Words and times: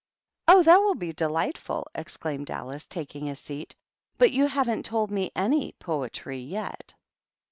"Oh, 0.47 0.63
that 0.63 0.79
will 0.81 0.95
be 0.95 1.13
delightful!" 1.13 1.87
exclaimed 1.93 2.49
Alice, 2.49 2.87
taking 2.87 3.29
a 3.29 3.35
seat. 3.35 3.75
"But 4.17 4.31
you 4.31 4.47
haven't 4.47 4.81
told 4.83 5.11
me 5.11 5.31
any 5.35 5.73
poetry 5.73 6.39
yet." 6.39 6.95